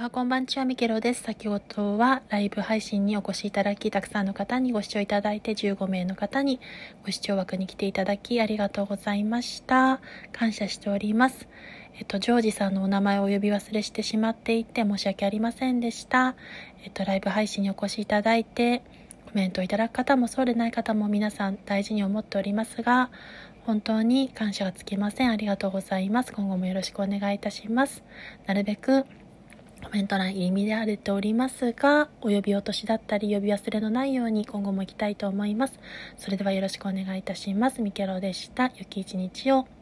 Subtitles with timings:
[0.00, 1.24] あこんばんちは、ミケロです。
[1.24, 6.60] 先ほどはライブ配信にお越しいただき、たくさんの方にご視聴いただいて、15名の方に
[7.04, 10.00] ご視聴枠に来ていただき、ありがとうございました。
[10.30, 11.48] 感謝しております。
[11.94, 16.36] えっと、ジョージさんのお名前をお呼び忘れしてしまっていて、申し訳ありませんでした。
[16.84, 18.82] えっと、ライブ配信にお越しいただいて、
[19.26, 23.10] コメントをいただく方もそうでない方も皆さん大事に思っておりますが、
[23.66, 25.32] 本当に感謝がつきません。
[25.32, 26.32] ありがとうございます。
[26.32, 28.04] 今後もよろしくお願いいたします。
[28.46, 29.04] なるべく
[29.84, 35.78] コメント欄意味で荒れておりますが、お呼び落としだったり呼び忘れのないように今後も行きたいと思います。
[36.16, 37.80] それではよろしくお願いいたします。
[37.80, 38.72] ミケロでした。
[38.76, 39.77] 良き一日を。